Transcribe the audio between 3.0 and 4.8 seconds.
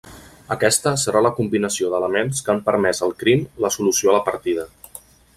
el crim, la solució a la partida.